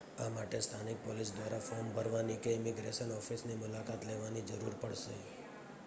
[0.17, 5.21] આ માટે સ્થાનિક પોલીસ દ્વારા ફૉર્મ ભરવાની કે ઇમિગ્રેશન ઓફિસની મુલાકાત લેવાની જરૂર પડશે